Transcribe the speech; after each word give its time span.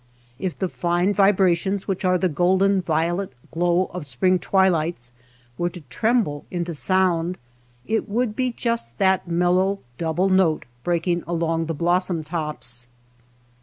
If 0.39 0.57
the 0.57 0.67
fine 0.67 1.13
vibrations 1.13 1.87
which 1.87 2.03
are 2.03 2.17
the 2.17 2.27
golden 2.27 2.81
violet 2.81 3.33
glow 3.51 3.91
of 3.93 4.03
spring 4.07 4.39
twilights 4.39 5.11
were 5.59 5.69
to 5.69 5.81
tremble 5.91 6.43
into 6.49 6.73
sound, 6.73 7.37
it 7.85 8.09
would 8.09 8.35
be 8.35 8.51
just 8.51 8.97
that 8.97 9.27
mellow 9.27 9.77
double 9.99 10.29
note 10.29 10.65
breaking 10.83 11.23
along 11.27 11.67
the 11.67 11.75
blossom 11.75 12.23
tops. 12.23 12.87